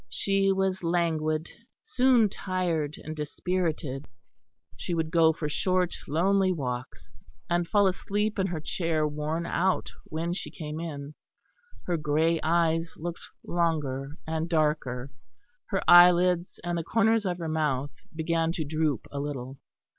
She 0.09 0.51
was 0.51 0.81
languid, 0.81 1.51
soon 1.83 2.27
tired 2.27 2.95
and 3.03 3.15
dispirited; 3.15 4.07
she 4.75 4.95
would 4.95 5.11
go 5.11 5.31
for 5.31 5.47
short, 5.47 5.93
lonely 6.07 6.51
walks, 6.51 7.13
and 7.51 7.67
fall 7.67 7.85
asleep 7.85 8.39
in 8.39 8.47
her 8.47 8.59
chair 8.59 9.07
worn 9.07 9.45
out 9.45 9.91
when 10.05 10.33
she 10.33 10.49
came 10.49 10.79
in. 10.79 11.13
Her 11.85 11.97
grey 11.97 12.39
eyes 12.41 12.95
looked 12.97 13.21
longer 13.45 14.17
and 14.25 14.49
darker; 14.49 15.11
her 15.67 15.83
eyelids 15.87 16.59
and 16.63 16.79
the 16.79 16.83
corners 16.83 17.27
of 17.27 17.37
her 17.37 17.47
mouth 17.47 17.91
began 18.15 18.51
to 18.53 18.65
droop 18.65 19.05
a 19.11 19.19
little. 19.19 19.59